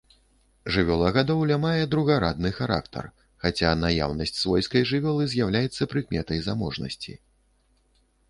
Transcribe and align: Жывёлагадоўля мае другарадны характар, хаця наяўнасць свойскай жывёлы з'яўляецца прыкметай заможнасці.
Жывёлагадоўля 0.75 1.57
мае 1.65 1.81
другарадны 1.93 2.51
характар, 2.59 3.09
хаця 3.43 3.73
наяўнасць 3.83 4.35
свойскай 4.43 4.83
жывёлы 4.93 5.23
з'яўляецца 5.33 5.83
прыкметай 5.91 6.39
заможнасці. 6.47 7.13